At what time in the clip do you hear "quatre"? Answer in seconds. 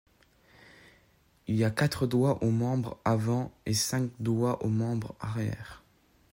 1.69-2.07